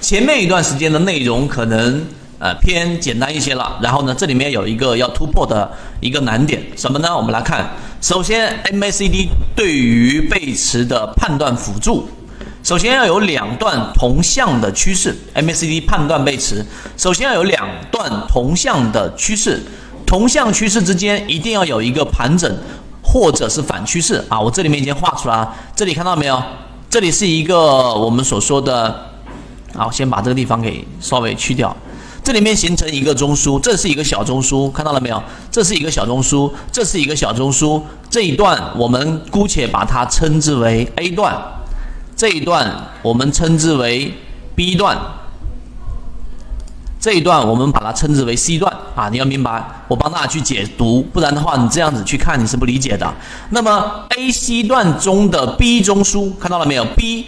[0.00, 2.02] 前面一段时间的内容可能
[2.38, 7.14] 呃偏简单一些了，然后呢，这里面有一个要突破的一个难点，什么呢？
[7.14, 7.68] 我们来看，
[8.00, 12.08] 首先 MACD 对于背驰的判断辅助，
[12.62, 16.64] 首先要有两段同向的趋势，MACD 判断背驰，
[16.96, 19.60] 首先要有两段同向的趋势，
[20.06, 22.50] 同向趋势之间一定要有一个盘整
[23.02, 26.42] 或者是反趋势啊，我这里面已经画出来了，这里看到没有？
[26.88, 29.09] 这里是一个我们所说的。
[29.74, 31.74] 好，先把这个地方给稍微去掉，
[32.22, 35.22] 这里面形成一个中枢，这是一个小中枢，看到了没有？
[35.50, 41.36] 这是一个小中枢，这是一个小中枢，这一段我们姑且把它称之为 A 段，
[42.16, 44.12] 这一段我们称之为
[44.54, 44.98] B 段，
[47.00, 49.08] 这一段我们把它称之为 C 段啊！
[49.08, 53.10] 你要明白，我帮大家去解读，不然的话你这样子去看你是不理解的。
[53.50, 57.24] 那么 A、C 段中的 B 中枢看到了没有？B、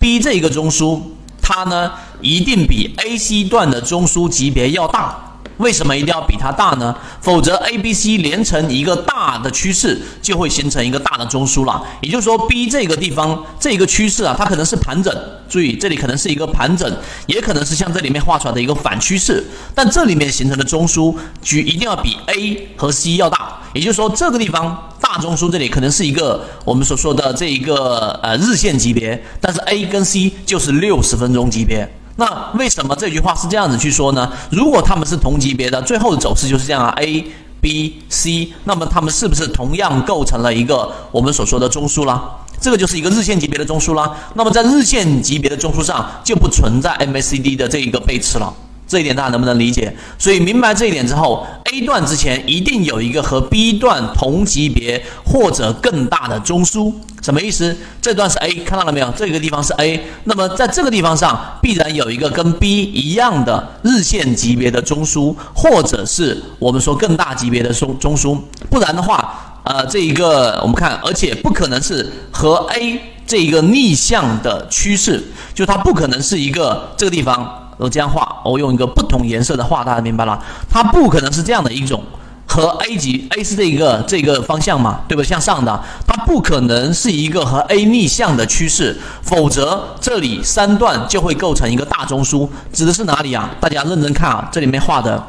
[0.00, 1.00] B 这一个中枢。
[1.42, 5.31] 它呢，一定比 A、C 段的中枢级别要大。
[5.58, 6.94] 为什么一定要比它大呢？
[7.20, 11.82] 否则 A、B、C 连成一个大的趋势，就会形成一个大的中枢了。
[12.00, 15.14] 也就是说，B 这个地方这个趋势啊，它可能是盘整。
[15.48, 16.90] 注意，这里可能是一个盘整，
[17.26, 19.44] 也可能是像这里面画出来的一个反趋势。
[19.74, 23.60] 但这里面形成的中枢距一定要比 A 和 C 要大。
[23.74, 31.86] 也就是说，这个地方大中枢这里可能是一个我们所说的这一个呃日线级别，但是 A 跟 C 就是六十分钟级别。
[32.16, 34.30] 那为什么这句话是这样子去说呢？
[34.50, 37.24] 如果他们是同级别的，最后的走势就是这样啊，A、
[37.60, 42.22] B、C，那么他们是不是同样构成了一个我们所说的中枢啦？
[42.60, 44.14] 这个就是一个日线级别的中枢啦。
[44.34, 48.52] 那么在日线级别的中枢上就不存在 MACD 的这一个背驰了。
[48.86, 49.96] 这一点大家能不能理解？
[50.18, 56.92] 所以明白这一点之后，A 段之前一定有一个和 B 段同级别或者更大的中枢，
[57.22, 57.74] 什么意思？
[58.02, 59.10] 这段是 A，看到了没有？
[59.16, 68.38] 这个地方是 A，那么在这个地方上必然有一个跟 B 一样的日线级别的中枢，或者是我们说更大级别的中中枢，
[68.68, 75.22] 不然的话，呃，这一个我们看，而且不可能是和 A 这一个逆向的趋势，
[75.54, 77.61] 就它不可能是一个这个地方。
[77.78, 80.38] 我这样画，我用一个不同颜色的画，大家明白了？
[80.70, 82.02] 它不可能是这样的一种，
[82.46, 85.22] 和 A 级 A 是这一个这个方向嘛，对不？
[85.22, 92.48] 向上的，它不可能是一个和 A 逆向的趋势，否则这里三段就会构成一个大中枢。
[92.72, 93.50] 指的是哪里啊？
[93.60, 95.24] 大家认真看啊，这里面画的，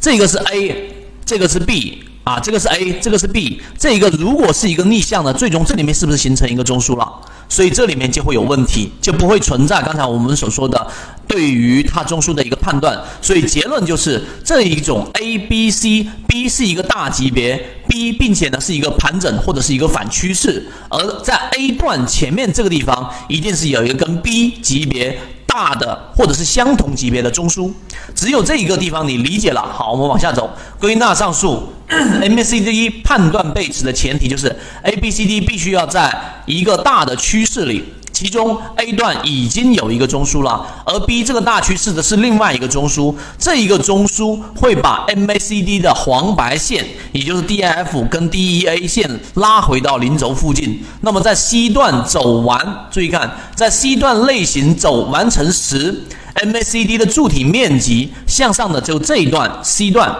[0.00, 0.92] 这个是 A，
[1.24, 7.08] 这个是 B 啊，这个是 A，这个是 B，这一个如果是一个逆向的，最终这里面是不是形成一个中枢了？
[7.48, 10.86] 所以这里面就会有问题，就不会存在刚才我们所说的
[11.30, 13.00] 对于它中枢的一个判断。
[13.22, 25.16] 所以结论就是这一种 A、B、C，B 是一个大级别，B 并且呢是一个盘整或者是一个反趋势，而在 A 段前面这个地方一定是有一个跟 B 级别。
[25.52, 27.72] 大的或者是相同级别的中枢，
[28.14, 29.60] 只有这一个地方你理解了。
[29.60, 30.48] 好，我们往下走。
[30.78, 36.16] 归纳上述， MACD 判断背驰的前提就是 ABCD 必须要在
[36.46, 37.84] 一个大的趋势里。
[38.20, 43.14] 其中 A 段已经有一个中枢了，而 B 这个大趋势的是另外一个中枢。
[43.38, 50.84] 这一个中枢会把 MACD 的黄白线，也就是 DIF 跟 DEA 线拉回到零轴附近。
[51.00, 52.60] 那么在 C 段走完，
[52.90, 56.04] 注意看，在 C 段类型走完成时
[56.34, 60.14] ，MACD 的柱体面积向上的就这一段 C 段。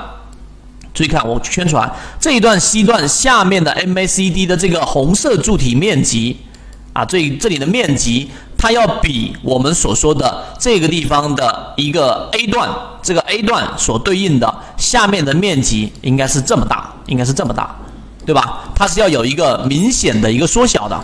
[0.95, 6.39] 注意看，我圈出来这一段 C 段下面的 MACD 的这个红色柱体面积。
[6.93, 8.29] 啊，这这里的面积，
[8.59, 12.69] 它要比我们所说的这个地方的一个 A 段，
[13.01, 17.77] 这个 A 段所对应的下面的面积应该是这么大，应该是这么大，
[18.27, 18.61] 对吧？
[18.75, 21.01] 它是要有一个明显的一个缩小的。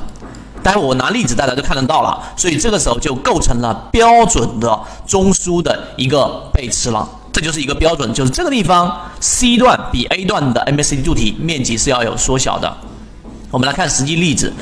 [0.62, 7.08] 待会我拿例子大家就看得到了，所以这个时候就构成了标准的中枢的一个背驰了。
[7.32, 12.76] 这就是一个标准，就是这个地方 C 段比 A 段的 MACD 柱体面积是要有缩小的。
[13.52, 14.52] 我们来看实际例子。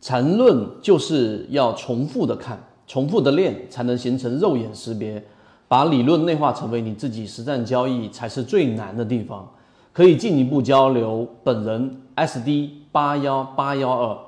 [0.00, 5.22] 缠论就是要重复的看，重复的练，才能形成肉眼识别。
[5.68, 9.48] 把理论内化成为你自己实战交易，才是最难的地方。
[9.92, 11.28] 可以进一步交流。
[11.44, 14.18] 本人 SD 八幺八幺二。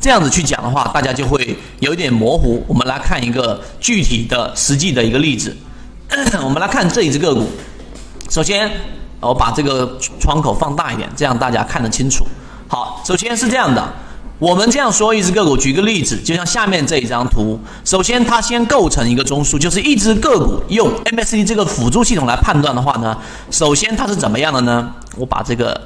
[0.00, 2.62] 这样子去讲的话，大家就会有一点模糊。
[2.66, 5.56] 我们来看一个具体的、实际的一个例子。
[6.42, 7.46] 我们来看这一只个股。
[8.28, 8.70] 首先，
[9.20, 12.26] 我把这个窗口放大一点，这样大家看得清楚。
[12.72, 13.86] 好，首先是这样的，
[14.38, 17.60] 我们这样说一只个股，举个例子，就像下面这一张图。
[17.84, 23.14] 首先，它先构成一个中枢，就是一只个股用 MACD 这个辅助系统来判断的话呢，
[23.50, 24.90] 首先它是怎么样的呢？
[25.18, 25.78] 我把这个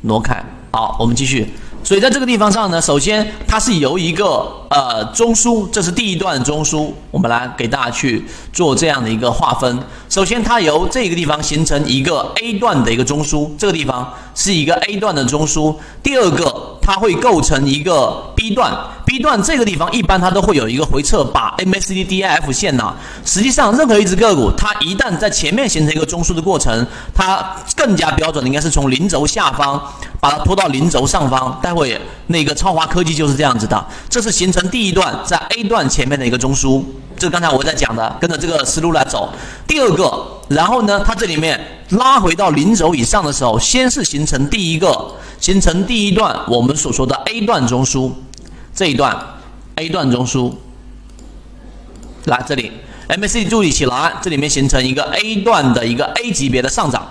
[0.00, 0.44] 挪开。
[0.72, 1.48] 好，我们继续。
[1.86, 9.78] 所以在这个地方上呢，首先它是由一个呃中枢，这是第一段中枢，我们来给大家去做这样的一个划分。
[10.08, 15.76] 首先它由这个地方形成一个 A 段的一个中枢，这个地方是一个 A 段的中枢。
[16.02, 18.72] 第二个，它会构成一个 B 段
[19.04, 22.94] ，B 段这个地方一般它都会有一个回撤，把 MACD、DIF 线呢，
[23.24, 29.82] 实际上任何一只个股，它一旦在前面形成一个中枢的过程，它更加标准的应该是从零轴下方。
[30.18, 36.82] 把它拖到零轴上方，待会那个超华科技就是这样子的，这是形成第一段在 A 段前面的一个中枢，
[37.18, 39.28] 这刚才我在讲的，跟着这个思路来走。
[39.66, 41.58] 第二个，然后呢，它这里面
[41.90, 48.12] 拉回到零轴以上的时候，先是形成第一个，形成第一段我们所说的 A 段中枢，
[48.74, 49.16] 这一段
[49.76, 50.52] A 段中枢，
[52.24, 52.72] 来这里
[53.08, 57.06] ，MACD 注意起来，这里面形成一个 A 段的一个 A 级别的上涨，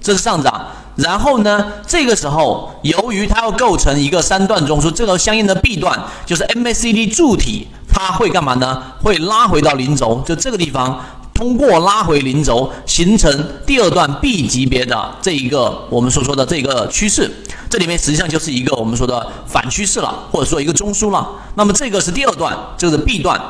[0.00, 0.66] 这是上涨。
[0.96, 1.72] 然后呢？
[1.88, 8.82] 这个时候，由于它要构成一个三段中枢，这个相应的 B 段就是 MACD 柱体，它会干嘛呢？
[9.00, 11.00] 会拉回到零轴，就这个地方，
[11.32, 13.32] 通过拉回零轴，形成
[13.64, 17.30] 第二段 B 级别的这一个我们所说的这个趋势。
[17.70, 21.24] 这里面实际上就是一个我们说的反趋势了，或者说一个中枢了。
[21.54, 23.40] 那么这个是第二段，就是 B 段。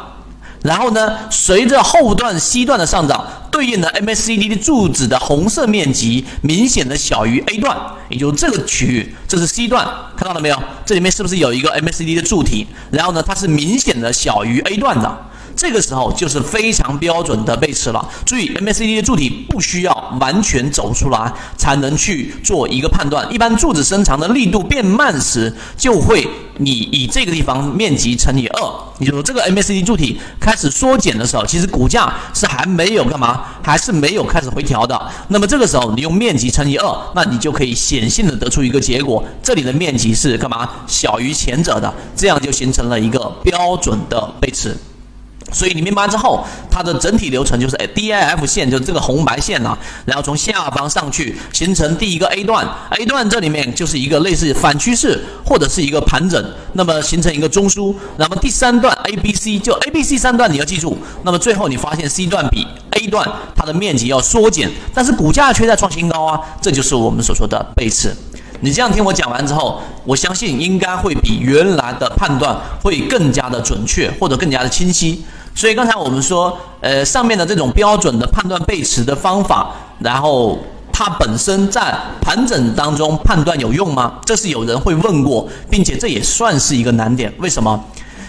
[0.64, 7.76] 然后呢，随着后段 C 段的上涨，对应的 MACD 的柱子的红色面积明显的小于 A 段，
[8.08, 10.58] 也就是这个区域，这是 C 段，看到了没有？
[10.86, 12.66] 这里面是不是有一个 MACD 的柱体？
[12.90, 15.26] 然后呢，它是明显的小于 A 段的。
[15.54, 18.08] 这个时候就是非常标准的背驰了。
[18.24, 23.30] 注意，MACD 的柱体不需要完全走出来才能去做一个判断。
[23.32, 26.26] 一般柱子伸长的力度变慢时，就会
[26.58, 28.60] 你以这个地方面积乘以二，
[28.98, 35.00] 你就说这个 MACD 柱体开始缩减的时候，其实股价是还没有干嘛，还是没有开始回调的。
[35.28, 44.76] 那么这个时候你用面积乘以二，那你就可以显性的得出一个结果，这里的面积是干嘛小于前者的，这样就形成了一个标准的背驰。
[45.54, 57.94] 所以你明白之后，它的整体流程就是 D I F 线，就是这个红白线呐，然后从下方上去形成第一个 A 段，A 段这里面就是一个类似反趋势或者是一个盘整，那么形成一个中枢。
[58.16, 68.12] 那么第三段 A B C 就 A B C 三段你要记住，那么最后你发现 C 段比 A 段它的面积要缩减，但是股价却在创新高啊，这就是我们所说的背驰。
[68.60, 75.22] 你这样听我讲完之后，我相信应该会比原来的判断会更加的准确或者更加的清晰。
[75.54, 79.70] 所以刚才我们说，呃，上面的这种标准的判断背驰的方法，
[80.00, 80.58] 然后
[80.92, 84.14] 它本身在盘整当中判断有用吗？
[84.26, 87.32] 这是有人会问过，并且这也算是一个难点。
[87.38, 87.84] 为什么？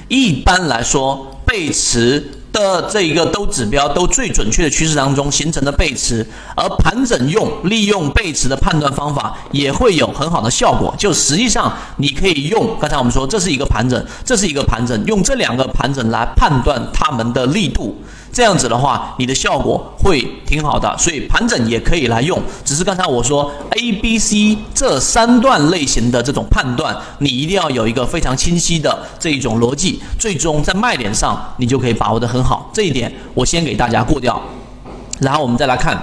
[0.07, 2.23] 一般来说，背驰。
[2.55, 6.25] 的这一个都指标都最准确的趋势当中形成的背驰，
[6.55, 10.95] 而盘整用利用背驰的判断方法也会有很好的效果。
[10.97, 18.01] 就实际上你可以用刚才我们说这是一个盘整，这是一个盘整，用这两个盘整来判断它们的力度。
[18.35, 22.37] 这样子的话，你的效果会挺好的，所以盘整也可以来用。
[22.65, 32.69] 只是刚才我说 A、B、C 这三段类型的这种判断，你一定要有一个非常清晰的这一种逻辑，最终在卖点上你就可以把握得很好。
[32.73, 34.41] 这一点我先给大家过掉，
[35.21, 35.97] 然后我们再来看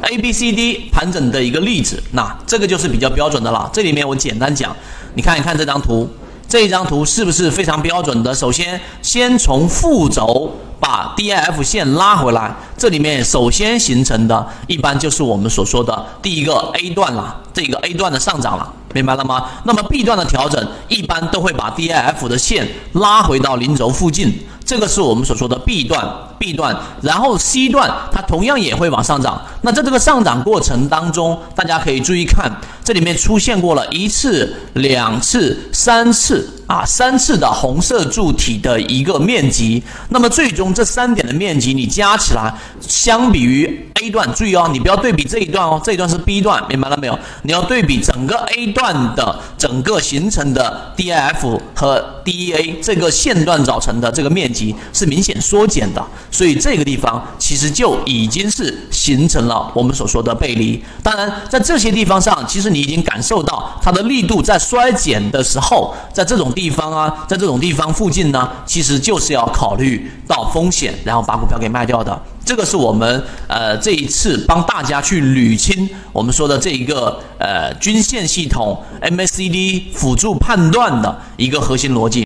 [0.00, 2.02] A、B、C、D 盘整的一个例子。
[2.12, 3.68] 那这个就是比较标准的了。
[3.70, 4.74] 这里面我简单讲，
[5.12, 6.08] 你看一看这张图，
[6.48, 8.34] 这一张图是不是非常标准的？
[8.34, 10.50] 首先，先从负轴。
[10.90, 19.46] 把 D I F 线拉回来，这里面首先形成的一般就是我们所说的第一个 A 段了，这个 A 段的上涨了，明白了吗？
[19.62, 26.04] 那么 B 段的调整一般都会把 D I F 的线拉回到零轴附近，这个是我们所说的 B 段
[26.40, 29.40] ，B 段，然后 C 段它同样也会往上涨。
[29.60, 32.50] 那在这个上涨过程当中，大家可以注意看，
[32.82, 36.56] 这里面出现过了一次、两次、三次。
[36.70, 47.18] 啊，三次的红色柱体的一个面积，那么最终这三点的面积你加起来，相比于 A 段，注意哦，你不要对比这一段哦，这一段是 B 段，明白了没有？
[47.42, 60.84] 你要对比整个 A 段的整个形成的 DIF 和 DEA 这个线段造成的这个面积是明显缩减的，所以这个地方其实就已经是形成了我们所说的背离。
[61.02, 66.50] 当然，在这些地方上，其实你已经感受到它的力度在衰减的时候，在这种。
[66.50, 72.20] 地方啊，在这种地方附近呢，其实就是要考虑到风险，然后把股票给卖掉的。
[72.44, 82.18] 这个是我们呃这一次帮大家去捋清我们说的这一个呃均线系统 MACD 辅助判断的一个核心逻辑。